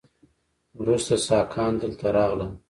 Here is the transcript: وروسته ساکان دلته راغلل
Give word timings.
وروسته 0.81 1.15
ساکان 1.27 1.73
دلته 1.81 2.05
راغلل 2.15 2.51